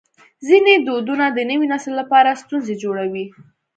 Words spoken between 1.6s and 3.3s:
نسل لپاره ستونزې جوړوي.